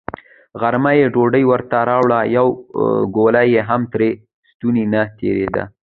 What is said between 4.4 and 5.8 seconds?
ستوني نه تېرېده.